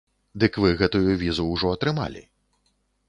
[0.43, 2.25] Дык вы гэтую візу ўжо атрымалі.